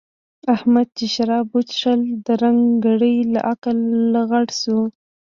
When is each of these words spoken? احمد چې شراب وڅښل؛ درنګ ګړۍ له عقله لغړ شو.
احمد 0.55 0.87
چې 0.97 1.05
شراب 1.13 1.45
وڅښل؛ 1.53 2.01
درنګ 2.27 2.61
ګړۍ 2.83 3.15
له 3.33 3.39
عقله 3.51 3.83
لغړ 4.13 4.45
شو. 4.61 4.79